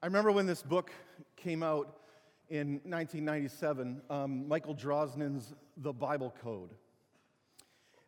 [0.00, 0.92] I remember when this book
[1.34, 1.96] came out
[2.50, 6.70] in 1997, um, Michael Drosnin's The Bible Code.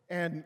[0.08, 0.44] And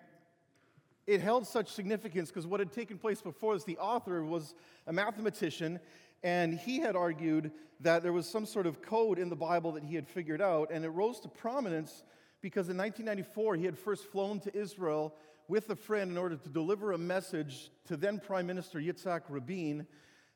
[1.07, 4.55] it held such significance because what had taken place before this, the author was
[4.87, 5.81] a mathematician,
[6.23, 9.85] and he had argued that there was some sort of code in the Bible that
[9.85, 12.05] he had figured out, and it rose to prominence
[12.41, 15.15] because in 1994 he had first flown to Israel
[15.49, 19.87] with a friend in order to deliver a message to then Prime Minister Yitzhak Rabin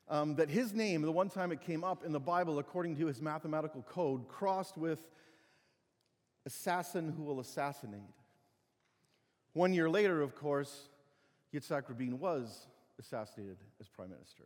[0.09, 3.05] um, that his name, the one time it came up in the Bible according to
[3.05, 4.99] his mathematical code, crossed with
[6.45, 8.01] assassin who will assassinate.
[9.53, 10.89] One year later, of course,
[11.53, 12.67] Yitzhak Rabin was
[12.99, 14.43] assassinated as prime minister.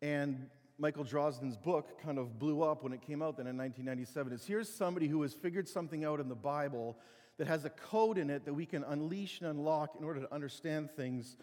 [0.00, 0.46] And
[0.78, 4.32] Michael Drosnin's book kind of blew up when it came out then in 1997.
[4.32, 6.96] Is here's somebody who has figured something out in the Bible
[7.38, 10.34] that has a code in it that we can unleash and unlock in order to
[10.34, 11.36] understand things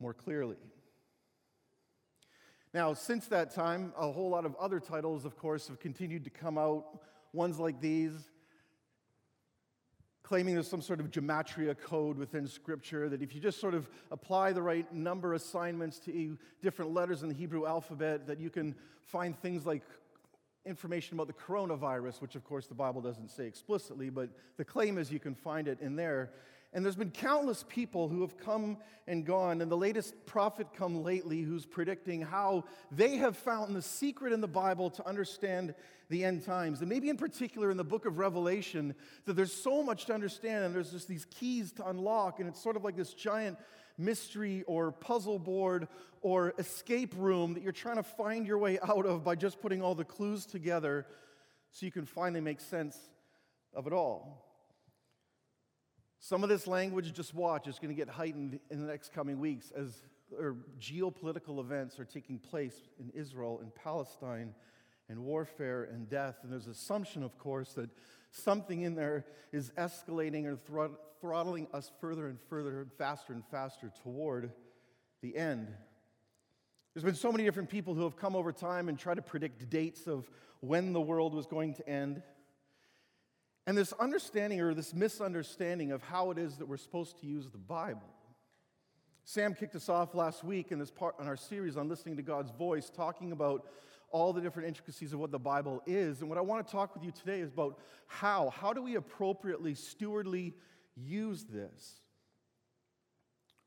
[0.00, 0.56] more clearly.
[2.74, 6.30] Now, since that time, a whole lot of other titles, of course, have continued to
[6.30, 7.00] come out.
[7.34, 8.12] Ones like these,
[10.22, 13.88] claiming there's some sort of gematria code within Scripture, that if you just sort of
[14.10, 18.74] apply the right number assignments to different letters in the Hebrew alphabet, that you can
[19.02, 19.82] find things like
[20.64, 24.96] information about the coronavirus, which of course the Bible doesn't say explicitly, but the claim
[24.96, 26.30] is you can find it in there.
[26.74, 31.02] And there's been countless people who have come and gone, and the latest prophet come
[31.02, 35.74] lately who's predicting how they have found the secret in the Bible to understand
[36.08, 36.80] the end times.
[36.80, 38.94] And maybe in particular in the book of Revelation,
[39.26, 42.62] that there's so much to understand, and there's just these keys to unlock, and it's
[42.62, 43.58] sort of like this giant
[43.98, 45.88] mystery or puzzle board
[46.22, 49.82] or escape room that you're trying to find your way out of by just putting
[49.82, 51.06] all the clues together
[51.70, 52.96] so you can finally make sense
[53.74, 54.51] of it all.
[56.24, 59.40] Some of this language, just watch, is going to get heightened in the next coming
[59.40, 60.02] weeks as
[60.80, 64.54] geopolitical events are taking place in Israel and Palestine
[65.08, 66.36] and warfare and death.
[66.44, 67.90] And there's assumption, of course, that
[68.30, 70.56] something in there is escalating or
[71.20, 74.52] throttling us further and further and faster and faster toward
[75.22, 75.74] the end.
[76.94, 79.68] There's been so many different people who have come over time and tried to predict
[79.70, 82.22] dates of when the world was going to end.
[83.66, 87.48] And this understanding or this misunderstanding of how it is that we're supposed to use
[87.48, 88.08] the Bible.
[89.24, 92.22] Sam kicked us off last week in this part in our series on listening to
[92.22, 93.66] God's voice, talking about
[94.10, 96.20] all the different intricacies of what the Bible is.
[96.20, 97.78] And what I want to talk with you today is about
[98.08, 98.50] how.
[98.50, 100.54] How do we appropriately, stewardly
[100.96, 102.00] use this?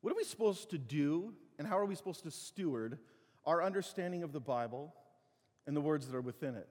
[0.01, 3.00] What are we supposed to do, and how are we supposed to steward
[3.45, 4.94] our understanding of the Bible
[5.66, 6.67] and the words that are within it?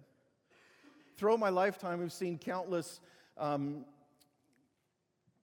[1.17, 3.01] Throughout my lifetime, we've seen countless
[3.37, 3.85] um,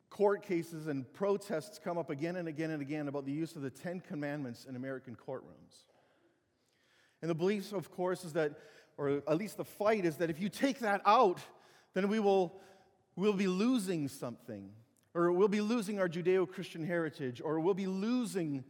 [0.09, 3.61] court cases and protests come up again and again and again about the use of
[3.61, 5.85] the Ten Commandments in American courtrooms.
[7.21, 8.53] And the belief, of course, is that,
[8.97, 11.39] or at least the fight, is that if you take that out,
[11.93, 12.61] then we will
[13.15, 14.69] we'll be losing something,
[15.13, 18.63] or we'll be losing our Judeo Christian heritage, or we'll be losing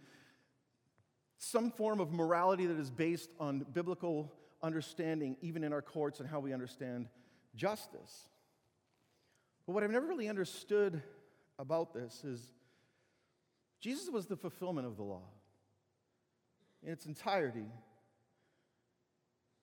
[1.38, 6.30] some form of morality that is based on biblical understanding, even in our courts, and
[6.30, 7.08] how we understand
[7.56, 8.28] justice.
[9.72, 11.02] But what I've never really understood
[11.58, 12.52] about this is
[13.80, 15.24] Jesus was the fulfillment of the law
[16.84, 17.72] in its entirety.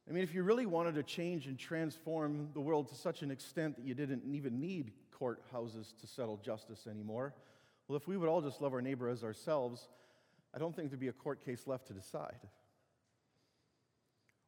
[0.09, 3.31] I mean, if you really wanted to change and transform the world to such an
[3.31, 7.35] extent that you didn't even need courthouses to settle justice anymore,
[7.87, 9.91] well, if we would all just love our neighbor as ourselves,
[10.55, 12.49] I don't think there'd be a court case left to decide.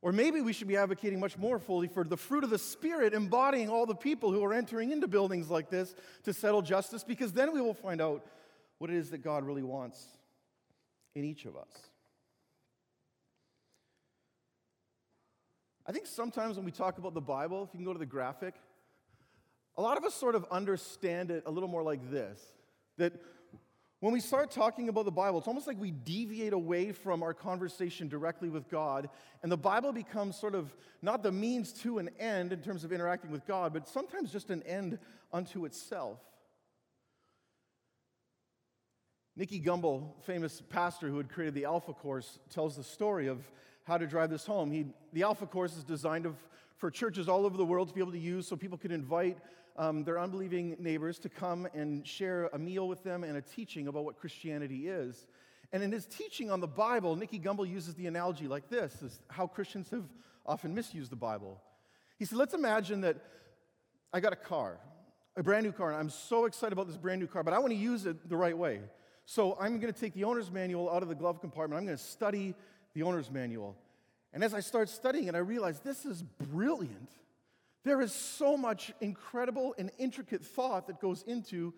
[0.03, 3.13] Or maybe we should be advocating much more fully for the fruit of the Spirit
[3.13, 5.95] embodying all the people who are entering into buildings like this
[6.25, 8.25] to settle justice, because then we will find out
[8.79, 10.03] what it is that God really wants
[11.15, 11.69] in each of us.
[15.87, 18.07] I think sometimes when we talk about the Bible, if you can go to the
[18.07, 18.55] graphic,
[19.77, 22.41] a lot of us sort of understand it a little more like this
[22.97, 23.13] that
[24.01, 27.35] when we start talking about the Bible, it's almost like we deviate away from our
[27.35, 29.11] conversation directly with God,
[29.43, 32.93] and the Bible becomes sort of not the means to an end in terms of
[32.93, 34.99] interacting with God, but sometimes just an end
[35.33, 36.19] unto itself.
[39.37, 43.39] Nicky Gumbel, famous pastor who had created the Alpha Course, tells the story of
[43.85, 44.71] how to drive this home.
[44.71, 46.37] He, the Alpha Course is designed of,
[46.77, 49.39] for churches all over the world to be able to use so people can invite
[49.77, 53.89] um, their unbelieving neighbors to come and share a meal with them and a teaching
[53.89, 55.27] about what Christianity is.
[55.73, 59.21] And in his teaching on the Bible, Nicky Gumbel uses the analogy like this is
[59.29, 60.05] how Christians have
[60.45, 61.61] often misused the Bible.
[62.19, 63.17] He said, Let's imagine that
[64.13, 64.79] I got a car,
[65.37, 67.59] a brand new car, and I'm so excited about this brand new car, but I
[67.61, 68.81] want to use it the right way.
[69.27, 71.79] So I'm going to take the owner's manual out of the glove compartment.
[71.79, 72.55] I'm going to study
[72.95, 73.77] the owner's manual.
[74.33, 77.11] And as I start studying it, I realize this is brilliant.
[77.85, 81.73] There is so much incredible and intricate thought that goes into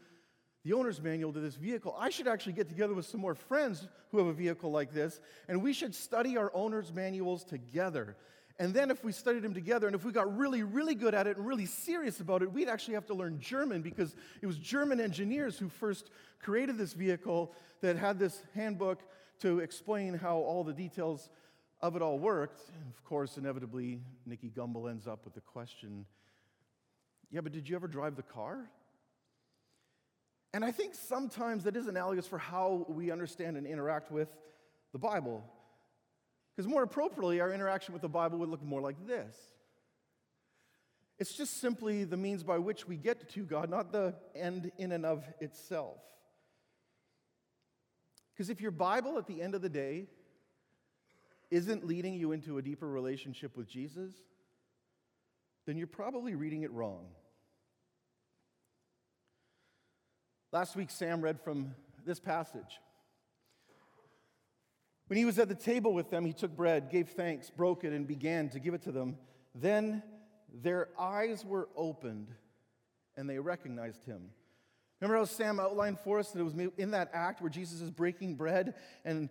[0.64, 1.94] the owner's manual to this vehicle.
[1.99, 5.20] I should actually get together with some more friends who have a vehicle like this,
[5.49, 8.16] and we should study our owner's manuals together.
[8.58, 11.26] And then, if we studied them together, and if we got really, really good at
[11.26, 14.58] it and really serious about it, we'd actually have to learn German because it was
[14.58, 16.10] German engineers who first
[16.40, 19.00] created this vehicle that had this handbook
[19.40, 21.31] to explain how all the details
[21.82, 22.61] of it all worked.
[22.90, 26.06] Of course, inevitably, Nicky Gumbel ends up with the question
[27.31, 28.69] Yeah, but did you ever drive the car?
[30.55, 34.29] And I think sometimes that is analogous for how we understand and interact with
[34.93, 35.43] the Bible.
[36.55, 39.34] Because more appropriately, our interaction with the Bible would look more like this
[41.23, 44.90] it's just simply the means by which we get to God, not the end in
[44.90, 45.99] and of itself.
[48.34, 50.08] Because if your Bible at the end of the day
[51.52, 54.10] isn't leading you into a deeper relationship with Jesus,
[55.66, 57.06] then you're probably reading it wrong.
[60.50, 61.75] Last week, Sam read from
[62.06, 62.81] this passage.
[65.08, 67.93] When he was at the table with them, he took bread, gave thanks, broke it,
[67.93, 69.19] and began to give it to them.
[69.55, 70.02] Then
[70.62, 72.28] their eyes were opened
[73.16, 74.31] and they recognized him.
[75.00, 77.90] Remember how Sam outlined for us that it was in that act where Jesus is
[77.90, 78.75] breaking bread,
[79.05, 79.28] and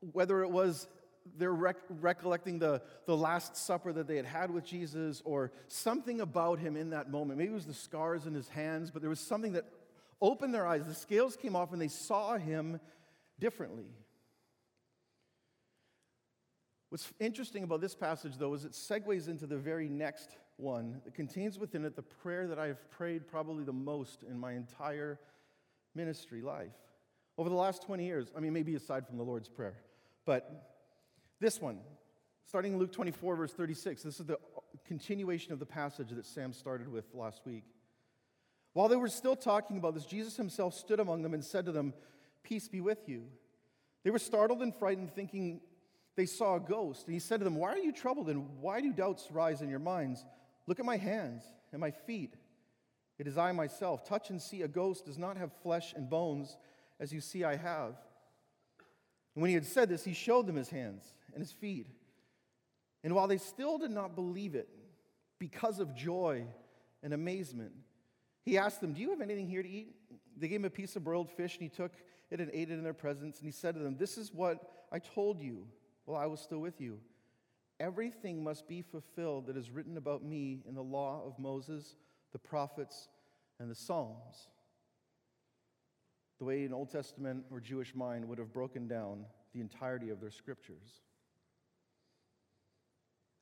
[0.00, 0.88] whether it was
[1.36, 6.20] they're rec- recollecting the, the Last Supper that they had had with Jesus, or something
[6.20, 7.38] about him in that moment.
[7.38, 9.64] Maybe it was the scars in his hands, but there was something that
[10.20, 10.84] opened their eyes.
[10.86, 12.80] The scales came off, and they saw him
[13.38, 13.88] differently.
[16.90, 21.00] What's interesting about this passage, though, is it segues into the very next one.
[21.06, 24.52] It contains within it the prayer that I have prayed probably the most in my
[24.52, 25.20] entire
[25.94, 26.74] ministry life.
[27.38, 29.76] Over the last 20 years, I mean, maybe aside from the Lord's Prayer,
[30.26, 30.69] but
[31.40, 31.78] this one,
[32.44, 34.38] starting in Luke 24, verse 36, this is the
[34.84, 37.64] continuation of the passage that Sam started with last week.
[38.74, 41.72] While they were still talking about this, Jesus himself stood among them and said to
[41.72, 41.94] them,
[42.42, 43.24] Peace be with you.
[44.04, 45.60] They were startled and frightened, thinking
[46.16, 47.06] they saw a ghost.
[47.06, 49.68] And he said to them, Why are you troubled and why do doubts rise in
[49.68, 50.24] your minds?
[50.66, 52.34] Look at my hands and my feet.
[53.18, 54.04] It is I myself.
[54.04, 56.56] Touch and see a ghost does not have flesh and bones,
[56.98, 57.94] as you see I have.
[59.34, 61.86] And when he had said this, he showed them his hands and his feet.
[63.02, 64.68] And while they still did not believe it,
[65.38, 66.44] because of joy
[67.02, 67.72] and amazement,
[68.44, 69.94] he asked them, Do you have anything here to eat?
[70.36, 71.92] They gave him a piece of broiled fish, and he took
[72.30, 73.38] it and ate it in their presence.
[73.38, 75.66] And he said to them, This is what I told you
[76.04, 76.98] while I was still with you.
[77.78, 81.96] Everything must be fulfilled that is written about me in the law of Moses,
[82.32, 83.08] the prophets,
[83.58, 84.48] and the Psalms.
[86.38, 89.24] The way an Old Testament or Jewish mind would have broken down
[89.54, 91.00] the entirety of their scriptures.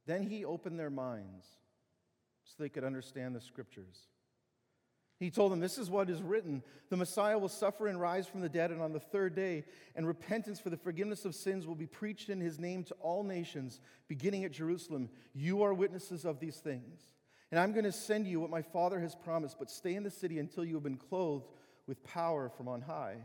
[0.09, 1.47] Then he opened their minds
[2.43, 4.07] so they could understand the scriptures.
[5.21, 8.41] He told them, This is what is written the Messiah will suffer and rise from
[8.41, 9.65] the dead, and on the third day,
[9.95, 13.23] and repentance for the forgiveness of sins will be preached in his name to all
[13.23, 15.11] nations, beginning at Jerusalem.
[15.35, 17.03] You are witnesses of these things.
[17.51, 20.11] And I'm going to send you what my Father has promised, but stay in the
[20.11, 21.49] city until you have been clothed
[21.87, 23.17] with power from on high.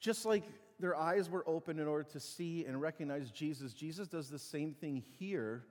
[0.00, 0.44] Just like
[0.80, 4.72] their eyes were open in order to see and recognize Jesus, Jesus does the same
[4.72, 5.64] thing here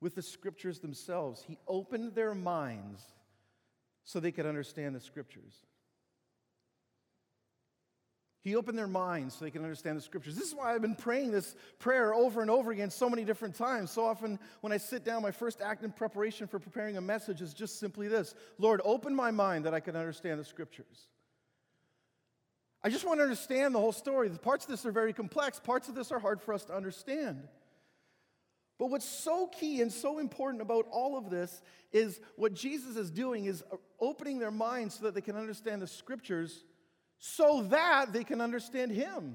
[0.00, 1.42] with the scriptures themselves.
[1.46, 3.02] He opened their minds
[4.04, 5.54] so they could understand the scriptures.
[8.46, 10.36] He opened their minds so they can understand the scriptures.
[10.36, 13.56] This is why I've been praying this prayer over and over again so many different
[13.56, 13.90] times.
[13.90, 17.42] So often, when I sit down, my first act in preparation for preparing a message
[17.42, 21.08] is just simply this Lord, open my mind that I can understand the scriptures.
[22.86, 24.28] I just want to understand the whole story.
[24.28, 26.72] The parts of this are very complex, parts of this are hard for us to
[26.72, 27.48] understand.
[28.78, 31.62] But what's so key and so important about all of this
[31.92, 33.64] is what Jesus is doing is
[33.98, 36.62] opening their minds so that they can understand the scriptures
[37.18, 39.34] so that they can understand Him.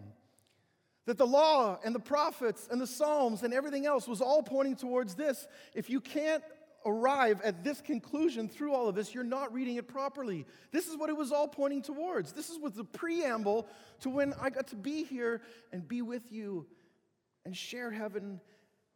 [1.06, 4.78] That the law and the prophets and the Psalms and everything else was all pointing
[4.78, 5.46] towards this.
[5.76, 6.42] If you can't
[6.86, 10.46] arrive at this conclusion through all of this, you're not reading it properly.
[10.72, 12.32] This is what it was all pointing towards.
[12.32, 13.68] This is what the preamble
[14.02, 16.66] to when I got to be here and be with you
[17.46, 18.40] and share heaven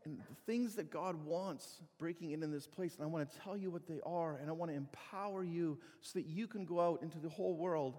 [0.04, 2.96] and the things that God wants breaking in in this place.
[2.96, 5.80] And I want to tell you what they are, and I want to empower you
[6.01, 7.98] so that you can go out into the whole world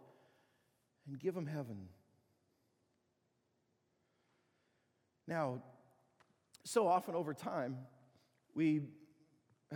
[1.09, 1.88] and give them heaven.
[5.26, 5.62] Now,
[6.64, 7.78] so often over time,
[8.55, 8.83] we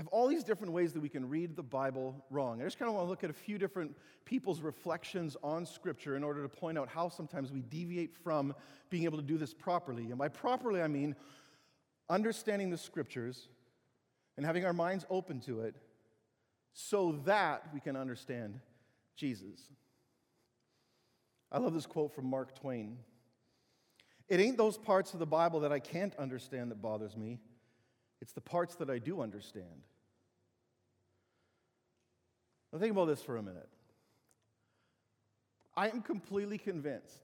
[0.00, 2.62] have all these different ways that we can read the Bible wrong.
[2.62, 6.16] I just kind of want to look at a few different people's reflections on Scripture
[6.16, 8.54] in order to point out how sometimes we deviate from
[8.88, 10.04] being able to do this properly.
[10.04, 11.14] And by properly, I mean
[12.08, 13.48] understanding the Scriptures
[14.38, 15.76] and having our minds open to it
[16.72, 18.58] so that we can understand
[19.16, 19.60] Jesus.
[21.52, 22.96] I love this quote from Mark Twain.
[24.30, 27.38] It ain't those parts of the Bible that I can't understand that bothers me.
[28.22, 29.82] It's the parts that I do understand.
[32.72, 33.68] Now, think about this for a minute.
[35.76, 37.22] I am completely convinced.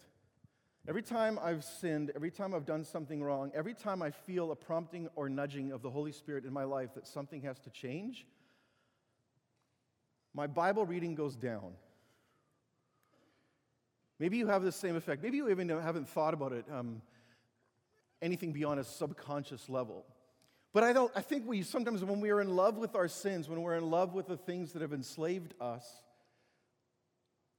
[0.88, 4.56] Every time I've sinned, every time I've done something wrong, every time I feel a
[4.56, 8.24] prompting or nudging of the Holy Spirit in my life that something has to change,
[10.32, 11.72] my Bible reading goes down.
[14.18, 15.22] Maybe you have the same effect.
[15.22, 17.02] Maybe you even haven't thought about it um,
[18.22, 20.06] anything beyond a subconscious level.
[20.76, 23.48] But I, don't, I think we sometimes, when we are in love with our sins,
[23.48, 25.90] when we're in love with the things that have enslaved us,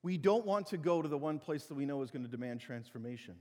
[0.03, 2.29] we don't want to go to the one place that we know is going to
[2.29, 3.33] demand transformation.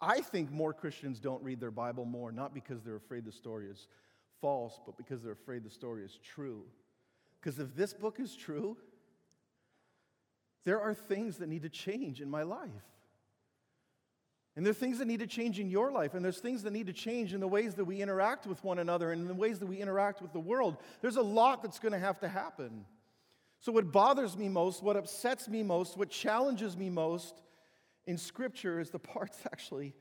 [0.00, 3.68] I think more Christians don't read their Bible more, not because they're afraid the story
[3.68, 3.86] is
[4.40, 6.64] false, but because they're afraid the story is true.
[7.40, 8.76] Because if this book is true,
[10.64, 12.70] there are things that need to change in my life.
[14.54, 16.72] And there are things that need to change in your life, and there's things that
[16.72, 19.34] need to change in the ways that we interact with one another and in the
[19.34, 20.76] ways that we interact with the world.
[21.00, 22.84] There's a lot that's going to have to happen.
[23.60, 27.40] So, what bothers me most, what upsets me most, what challenges me most
[28.06, 29.94] in Scripture is the parts actually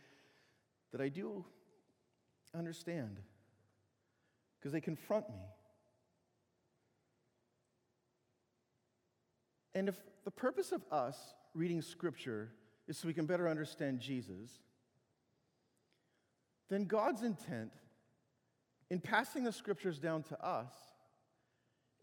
[0.91, 1.45] that I do
[2.53, 3.19] understand
[4.59, 5.39] because they confront me.
[9.73, 11.17] And if the purpose of us
[11.53, 12.51] reading Scripture
[12.91, 14.51] is so we can better understand Jesus,
[16.69, 17.71] then God's intent
[18.89, 20.73] in passing the scriptures down to us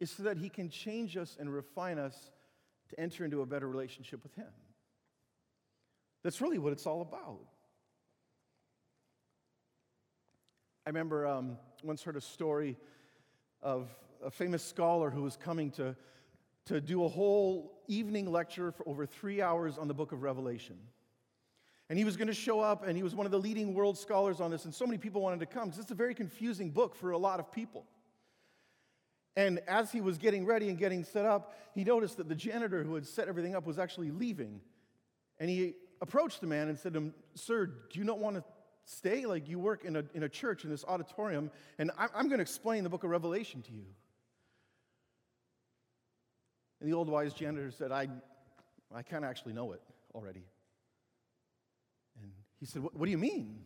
[0.00, 2.30] is so that He can change us and refine us
[2.88, 4.48] to enter into a better relationship with Him.
[6.24, 7.44] That's really what it's all about.
[10.86, 12.78] I remember um, once heard a story
[13.60, 13.90] of
[14.24, 15.94] a famous scholar who was coming to
[16.68, 20.76] to do a whole evening lecture for over three hours on the book of Revelation.
[21.88, 23.96] And he was going to show up, and he was one of the leading world
[23.96, 26.70] scholars on this, and so many people wanted to come because it's a very confusing
[26.70, 27.86] book for a lot of people.
[29.34, 32.82] And as he was getting ready and getting set up, he noticed that the janitor
[32.82, 34.60] who had set everything up was actually leaving.
[35.38, 38.44] And he approached the man and said to him, Sir, do you not want to
[38.84, 39.24] stay?
[39.24, 42.38] Like, you work in a, in a church, in this auditorium, and I'm, I'm going
[42.38, 43.86] to explain the book of Revelation to you.
[46.80, 48.08] And the old wise janitor said, I,
[48.94, 49.82] I kind of actually know it
[50.14, 50.44] already.
[52.20, 52.30] And
[52.60, 53.64] he said, What, do you mean?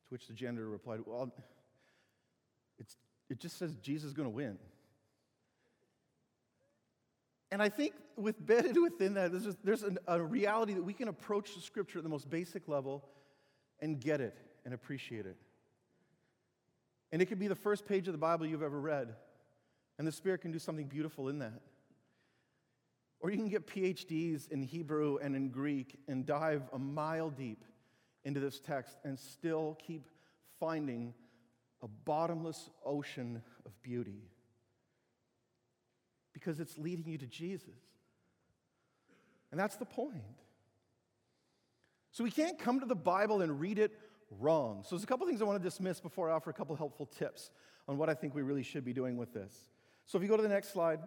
[0.00, 1.32] To which the janitor replied, Well,
[2.78, 2.96] it's,
[3.30, 4.58] it just says Jesus is going to win.
[7.50, 10.92] And I think with embedded within that, there's, just, there's an, a reality that we
[10.92, 13.04] can approach the scripture at the most basic level
[13.80, 15.36] and get it and appreciate it.
[17.10, 19.14] And it could be the first page of the Bible you've ever read.
[19.98, 21.60] And the Spirit can do something beautiful in that.
[23.20, 27.64] Or you can get PhDs in Hebrew and in Greek and dive a mile deep
[28.24, 30.08] into this text and still keep
[30.60, 31.14] finding
[31.82, 34.22] a bottomless ocean of beauty
[36.32, 37.80] because it's leading you to Jesus.
[39.50, 40.22] And that's the point.
[42.12, 43.92] So we can't come to the Bible and read it
[44.38, 44.82] wrong.
[44.84, 47.06] So there's a couple things I want to dismiss before I offer a couple helpful
[47.06, 47.50] tips
[47.86, 49.54] on what I think we really should be doing with this.
[50.08, 51.00] So if you go to the next slide,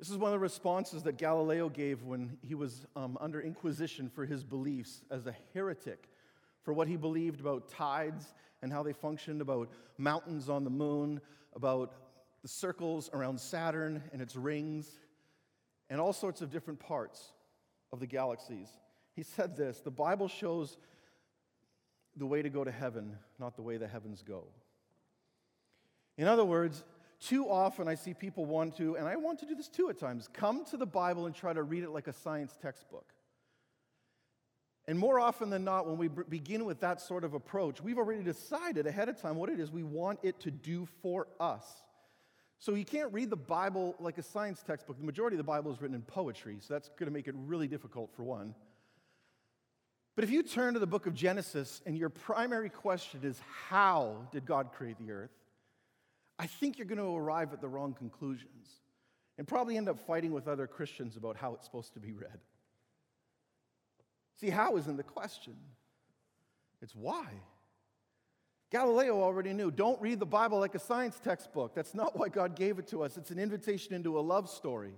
[0.00, 4.10] this is one of the responses that Galileo gave when he was um, under inquisition
[4.12, 6.08] for his beliefs as a heretic,
[6.64, 11.20] for what he believed about tides and how they functioned, about mountains on the moon,
[11.54, 11.94] about
[12.42, 14.90] the circles around Saturn and its rings,
[15.90, 17.30] and all sorts of different parts
[17.92, 18.68] of the galaxies.
[19.14, 20.76] He said this The Bible shows
[22.16, 24.48] the way to go to heaven, not the way the heavens go.
[26.18, 26.84] In other words,
[27.20, 29.98] too often I see people want to, and I want to do this too at
[29.98, 33.06] times, come to the Bible and try to read it like a science textbook.
[34.88, 38.24] And more often than not, when we begin with that sort of approach, we've already
[38.24, 41.64] decided ahead of time what it is we want it to do for us.
[42.58, 44.98] So you can't read the Bible like a science textbook.
[44.98, 47.34] The majority of the Bible is written in poetry, so that's going to make it
[47.36, 48.54] really difficult for one.
[50.14, 54.28] But if you turn to the book of Genesis and your primary question is, How
[54.32, 55.30] did God create the earth?
[56.42, 58.80] I think you're going to arrive at the wrong conclusions
[59.38, 62.40] and probably end up fighting with other Christians about how it's supposed to be read.
[64.40, 65.54] See, how isn't the question,
[66.82, 67.26] it's why.
[68.72, 71.76] Galileo already knew don't read the Bible like a science textbook.
[71.76, 73.16] That's not why God gave it to us.
[73.16, 74.94] It's an invitation into a love story,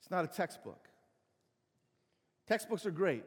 [0.00, 0.88] it's not a textbook.
[2.46, 3.24] Textbooks are great.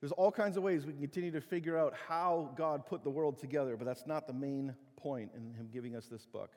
[0.00, 3.10] There's all kinds of ways we can continue to figure out how God put the
[3.10, 6.50] world together, but that's not the main point in Him giving us this book.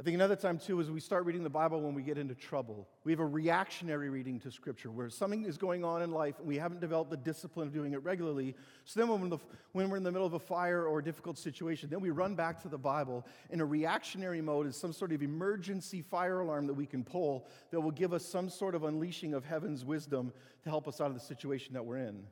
[0.00, 2.34] I think another time, too, is we start reading the Bible when we get into
[2.34, 2.88] trouble.
[3.04, 6.48] We have a reactionary reading to Scripture where something is going on in life and
[6.48, 8.56] we haven't developed the discipline of doing it regularly.
[8.84, 9.38] So then, when, the,
[9.70, 12.34] when we're in the middle of a fire or a difficult situation, then we run
[12.34, 16.66] back to the Bible in a reactionary mode as some sort of emergency fire alarm
[16.66, 20.32] that we can pull that will give us some sort of unleashing of heaven's wisdom
[20.64, 22.24] to help us out of the situation that we're in.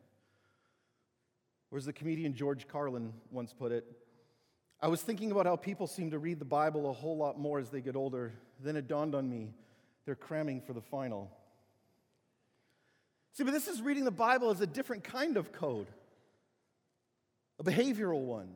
[1.70, 3.84] Or as the comedian George Carlin once put it,
[4.82, 7.58] I was thinking about how people seem to read the Bible a whole lot more
[7.58, 8.32] as they get older.
[8.62, 9.54] Then it dawned on me
[10.06, 11.30] they're cramming for the final.
[13.32, 15.86] See, but this is reading the Bible as a different kind of code,
[17.58, 18.48] a behavioral one.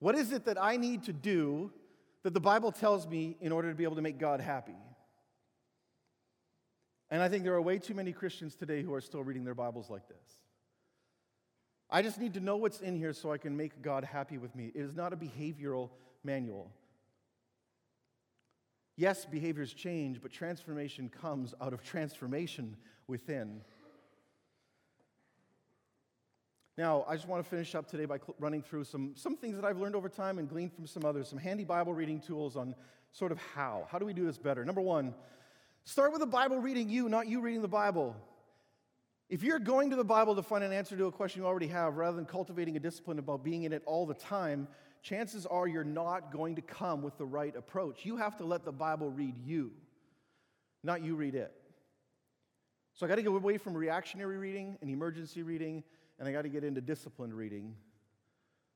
[0.00, 1.72] What is it that I need to do
[2.24, 4.76] that the Bible tells me in order to be able to make God happy?
[7.10, 9.54] And I think there are way too many Christians today who are still reading their
[9.54, 10.36] Bibles like this.
[11.92, 14.54] I just need to know what's in here so I can make God happy with
[14.54, 14.70] me.
[14.74, 15.90] It is not a behavioral
[16.22, 16.70] manual.
[18.96, 23.62] Yes, behaviors change, but transformation comes out of transformation within.
[26.76, 29.56] Now, I just want to finish up today by cl- running through some, some things
[29.56, 32.56] that I've learned over time and gleaned from some others, some handy Bible reading tools
[32.56, 32.74] on
[33.12, 33.86] sort of how.
[33.90, 34.64] How do we do this better?
[34.64, 35.14] Number one,
[35.84, 38.16] start with the Bible reading you, not you reading the Bible.
[39.30, 41.68] If you're going to the Bible to find an answer to a question you already
[41.68, 44.66] have, rather than cultivating a discipline about being in it all the time,
[45.02, 48.04] chances are you're not going to come with the right approach.
[48.04, 49.70] You have to let the Bible read you,
[50.82, 51.52] not you read it.
[52.94, 55.84] So I got to get away from reactionary reading and emergency reading,
[56.18, 57.76] and I got to get into disciplined reading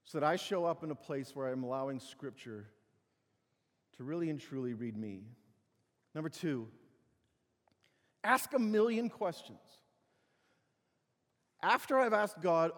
[0.05, 2.69] so that I show up in a place where I'm allowing Scripture
[3.97, 5.25] to really and truly read me.
[6.15, 6.69] Number two,
[8.23, 9.59] ask a million questions.
[11.65, 12.73] After I've asked God,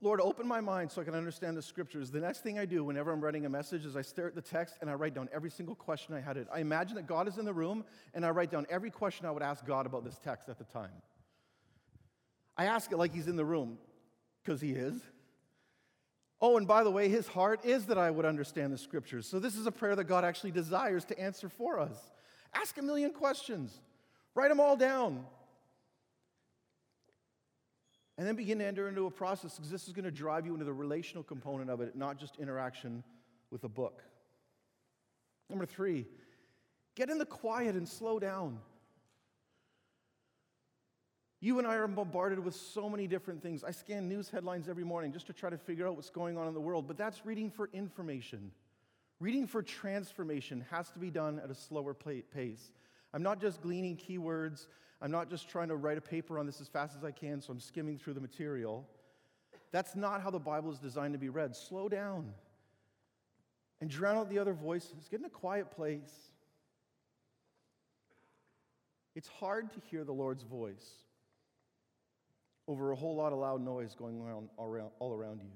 [0.00, 2.12] Lord, open my mind so I can understand the scriptures.
[2.12, 4.40] The next thing I do whenever I'm writing a message is I stare at the
[4.40, 6.36] text and I write down every single question I had.
[6.36, 6.46] It.
[6.54, 7.84] I imagine that God is in the room
[8.14, 10.64] and I write down every question I would ask God about this text at the
[10.64, 10.92] time.
[12.56, 13.78] I ask it like He's in the room,
[14.44, 15.00] because He is.
[16.40, 19.26] Oh, and by the way, His heart is that I would understand the scriptures.
[19.26, 21.98] So this is a prayer that God actually desires to answer for us.
[22.54, 23.80] Ask a million questions,
[24.36, 25.24] write them all down.
[28.16, 30.52] And then begin to enter into a process because this is going to drive you
[30.52, 33.02] into the relational component of it, not just interaction
[33.50, 34.02] with a book.
[35.50, 36.06] Number three,
[36.94, 38.58] get in the quiet and slow down.
[41.40, 43.64] You and I are bombarded with so many different things.
[43.64, 46.48] I scan news headlines every morning just to try to figure out what's going on
[46.48, 48.50] in the world, but that's reading for information.
[49.20, 52.72] Reading for transformation has to be done at a slower pace.
[53.12, 54.66] I'm not just gleaning keywords
[55.04, 57.42] I'm not just trying to write a paper on this as fast as I can,
[57.42, 58.88] so I'm skimming through the material.
[59.70, 61.54] That's not how the Bible is designed to be read.
[61.54, 62.32] Slow down
[63.82, 65.06] and drown out the other voices.
[65.10, 66.10] Get in a quiet place.
[69.14, 70.88] It's hard to hear the Lord's voice
[72.66, 75.50] over a whole lot of loud noise going on all around you.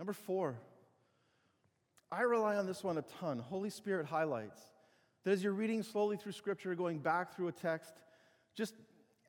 [0.00, 0.56] Number four,
[2.10, 3.38] I rely on this one a ton.
[3.38, 4.60] Holy Spirit highlights.
[5.24, 7.94] That as you're reading slowly through Scripture, going back through a text,
[8.54, 8.74] just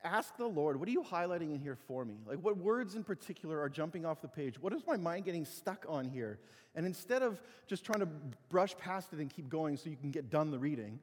[0.03, 2.15] ask the Lord, what are you highlighting in here for me?
[2.25, 4.59] Like, what words in particular are jumping off the page?
[4.59, 6.39] What is my mind getting stuck on here?
[6.75, 8.07] And instead of just trying to
[8.49, 10.99] brush past it and keep going so you can get done the reading,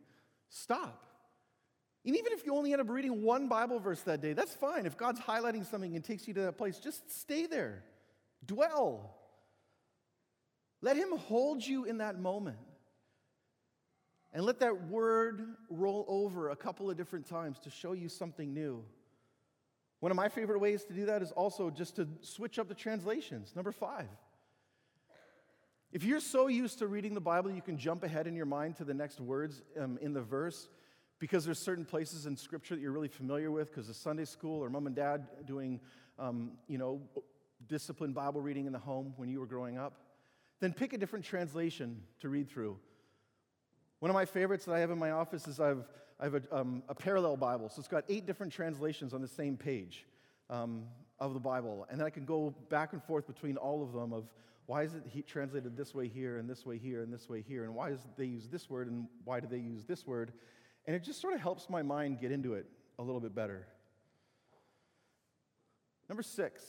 [0.49, 1.05] stop.
[2.05, 4.87] And even if you only end up reading one Bible verse that day, that's fine.
[4.87, 7.85] If God's highlighting something and takes you to that place, just stay there.
[8.47, 9.15] Dwell.
[10.81, 12.59] Let Him hold you in that moment.
[14.33, 18.53] And let that word roll over a couple of different times to show you something
[18.53, 18.85] new.
[20.01, 22.75] One of my favorite ways to do that is also just to switch up the
[22.75, 23.55] translations.
[23.57, 24.09] Number five.
[25.91, 28.77] If you're so used to reading the Bible, you can jump ahead in your mind
[28.77, 30.69] to the next words um, in the verse
[31.19, 34.63] because there's certain places in Scripture that you're really familiar with because of Sunday school
[34.63, 35.81] or mom and dad doing,
[36.19, 37.01] um, you know,
[37.67, 39.95] disciplined Bible reading in the home when you were growing up.
[40.61, 42.79] Then pick a different translation to read through.
[44.01, 45.85] One of my favorites that I have in my office is I've,
[46.21, 47.69] I have a, um, a parallel Bible.
[47.69, 50.07] So it's got eight different translations on the same page
[50.51, 50.85] um,
[51.19, 51.87] of the Bible.
[51.91, 54.25] And then I can go back and forth between all of them of
[54.67, 57.65] why is it translated this way here and this way here and this way here?
[57.65, 60.33] And why does they use this word and why do they use this word?
[60.87, 62.67] And it just sort of helps my mind get into it
[62.99, 63.67] a little bit better.
[66.09, 66.63] Number six,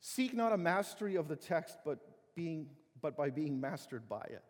[0.00, 1.98] seek not a mastery of the text, but,
[2.34, 2.68] being,
[3.00, 4.42] but by being mastered by it.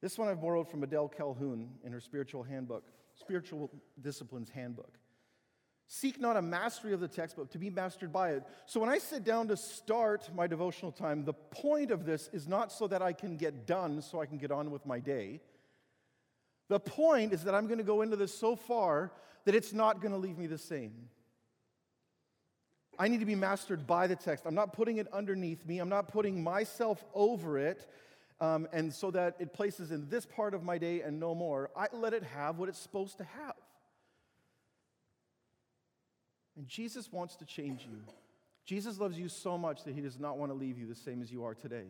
[0.00, 2.84] This one I've borrowed from Adele Calhoun in her spiritual handbook,
[3.14, 4.98] Spiritual Disciplines Handbook.
[5.92, 8.44] Seek not a mastery of the text, but to be mastered by it.
[8.64, 12.46] So when I sit down to start my devotional time, the point of this is
[12.46, 15.40] not so that I can get done so I can get on with my day.
[16.68, 19.10] The point is that I'm going to go into this so far
[19.44, 21.08] that it's not going to leave me the same.
[22.96, 24.46] I need to be mastered by the text.
[24.46, 27.90] I'm not putting it underneath me, I'm not putting myself over it.
[28.40, 31.70] Um, and so that it places in this part of my day and no more,
[31.76, 33.54] I let it have what it's supposed to have.
[36.56, 38.00] And Jesus wants to change you.
[38.64, 41.22] Jesus loves you so much that he does not want to leave you the same
[41.22, 41.86] as you are today.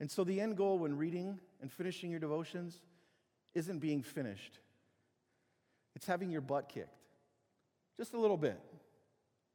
[0.00, 2.82] And so the end goal when reading and finishing your devotions
[3.54, 4.58] isn't being finished,
[5.94, 6.98] it's having your butt kicked.
[7.96, 8.58] Just a little bit.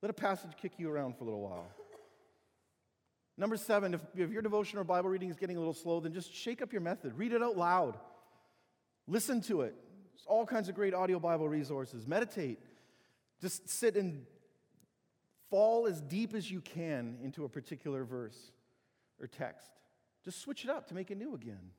[0.01, 1.67] Let a passage kick you around for a little while.
[3.37, 6.11] Number seven, if, if your devotion or Bible reading is getting a little slow, then
[6.11, 7.17] just shake up your method.
[7.17, 7.97] Read it out loud.
[9.07, 9.75] Listen to it.
[10.13, 12.07] There's all kinds of great audio Bible resources.
[12.07, 12.59] Meditate.
[13.39, 14.25] Just sit and
[15.51, 18.51] fall as deep as you can into a particular verse
[19.21, 19.69] or text.
[20.25, 21.71] Just switch it up to make it new again.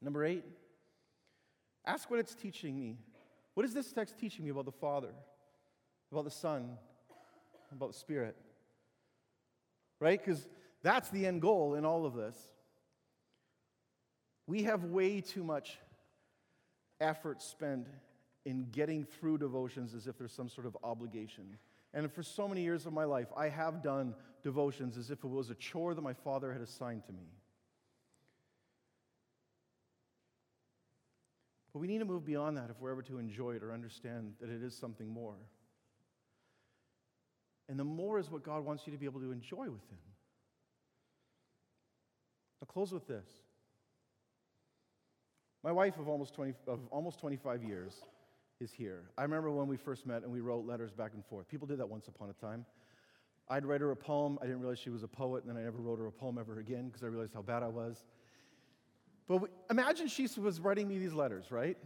[0.00, 0.44] Number eight,
[1.84, 2.98] ask what it's teaching me.
[3.54, 5.10] What is this text teaching me about the Father,
[6.10, 6.78] about the Son,
[7.72, 8.36] about the Spirit?
[10.02, 10.18] Right?
[10.18, 10.48] Because
[10.82, 12.36] that's the end goal in all of this.
[14.48, 15.78] We have way too much
[17.00, 17.86] effort spent
[18.44, 21.56] in getting through devotions as if there's some sort of obligation.
[21.94, 25.30] And for so many years of my life, I have done devotions as if it
[25.30, 27.28] was a chore that my father had assigned to me.
[31.72, 34.32] But we need to move beyond that if we're ever to enjoy it or understand
[34.40, 35.36] that it is something more.
[37.72, 39.98] And the more is what God wants you to be able to enjoy with Him.
[42.60, 43.24] I'll close with this.
[45.64, 47.94] My wife of almost, 20, of almost 25 years
[48.60, 49.04] is here.
[49.16, 51.48] I remember when we first met and we wrote letters back and forth.
[51.48, 52.66] People did that once upon a time.
[53.48, 54.38] I'd write her a poem.
[54.42, 56.36] I didn't realize she was a poet, and then I never wrote her a poem
[56.36, 58.04] ever again because I realized how bad I was.
[59.26, 61.78] But we, imagine she was writing me these letters, right?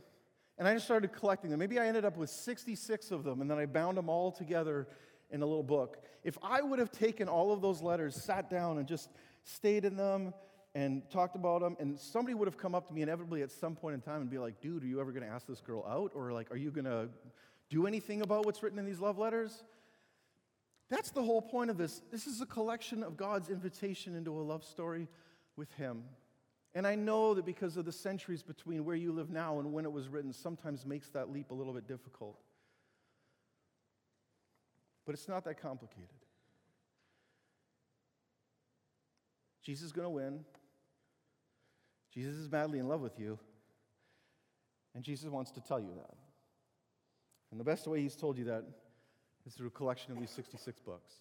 [0.58, 1.60] And I just started collecting them.
[1.60, 4.88] Maybe I ended up with 66 of them, and then I bound them all together
[5.30, 5.98] in a little book.
[6.24, 9.10] If I would have taken all of those letters, sat down, and just
[9.44, 10.32] stayed in them
[10.74, 13.74] and talked about them, and somebody would have come up to me inevitably at some
[13.74, 15.84] point in time and be like, dude, are you ever going to ask this girl
[15.88, 16.12] out?
[16.14, 17.08] Or like, are you going to
[17.70, 19.64] do anything about what's written in these love letters?
[20.88, 22.02] That's the whole point of this.
[22.12, 25.08] This is a collection of God's invitation into a love story
[25.56, 26.04] with Him.
[26.74, 29.84] And I know that because of the centuries between where you live now and when
[29.84, 32.38] it was written, sometimes makes that leap a little bit difficult.
[35.06, 36.08] But it's not that complicated.
[39.62, 40.44] Jesus is going to win.
[42.12, 43.38] Jesus is madly in love with you.
[44.94, 46.14] And Jesus wants to tell you that.
[47.50, 48.64] And the best way he's told you that
[49.46, 51.14] is through a collection of these 66 books.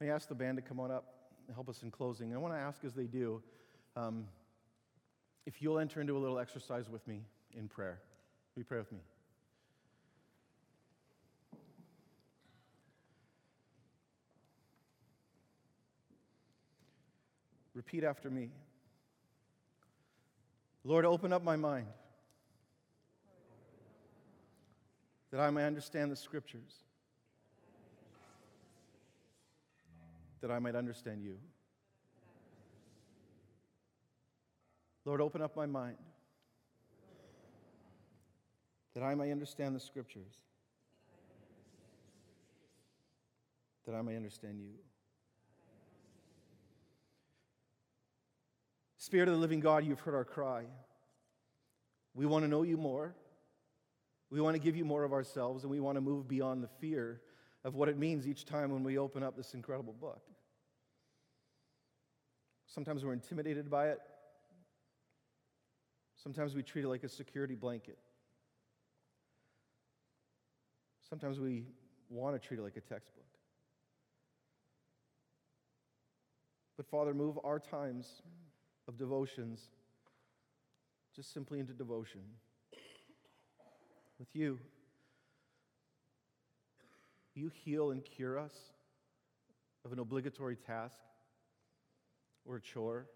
[0.00, 1.04] I ask the band to come on up
[1.46, 2.28] and help us in closing.
[2.28, 3.40] And I want to ask as they do
[3.94, 4.24] um,
[5.46, 7.22] if you'll enter into a little exercise with me
[7.56, 8.00] in prayer.
[8.54, 8.98] Will you pray with me?
[17.74, 18.50] Repeat after me.
[20.84, 21.86] Lord, open up my mind
[25.30, 26.82] that I may understand the scriptures,
[30.40, 31.38] that I might understand you.
[35.04, 35.96] Lord, open up my mind
[38.94, 40.42] that I may understand the scriptures,
[43.86, 44.74] that I may understand you.
[49.02, 50.62] Spirit of the living God, you've heard our cry.
[52.14, 53.16] We want to know you more.
[54.30, 56.68] We want to give you more of ourselves, and we want to move beyond the
[56.68, 57.20] fear
[57.64, 60.22] of what it means each time when we open up this incredible book.
[62.68, 63.98] Sometimes we're intimidated by it.
[66.14, 67.98] Sometimes we treat it like a security blanket.
[71.08, 71.64] Sometimes we
[72.08, 73.26] want to treat it like a textbook.
[76.76, 78.22] But Father, move our times
[78.92, 79.70] of devotions
[81.16, 82.20] just simply into devotion
[84.18, 84.58] with you.
[87.34, 88.54] You heal and cure us
[89.84, 90.98] of an obligatory task
[92.44, 93.06] or a chore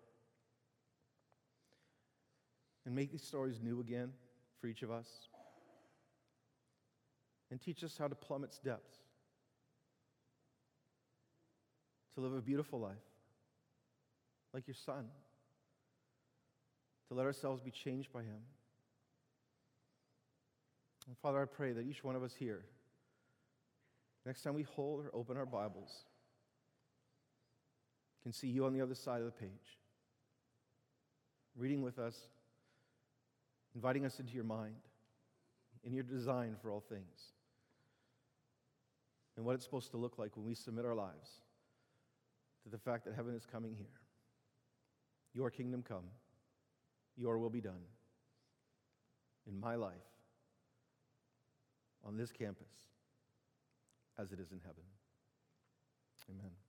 [2.87, 4.13] and make these stories new again
[4.61, 5.09] for each of us.
[7.49, 8.97] and teach us how to plumb its depths,
[12.15, 12.97] to live a beautiful life
[14.53, 15.07] like your Son,
[17.09, 18.41] to let ourselves be changed by Him.
[21.07, 22.65] And Father, I pray that each one of us here,
[24.25, 26.05] next time we hold or open our Bibles,
[28.23, 29.79] can see you on the other side of the page,
[31.57, 32.17] reading with us,
[33.77, 34.75] inviting us into your mind,
[35.85, 37.33] in your design for all things,
[39.37, 41.31] and what it's supposed to look like when we submit our lives
[42.65, 43.87] to the fact that heaven is coming here.
[45.33, 46.07] Your kingdom come,
[47.17, 47.85] your will be done
[49.47, 49.93] in my life,
[52.05, 52.67] on this campus,
[54.19, 54.85] as it is in heaven.
[56.29, 56.66] Amen.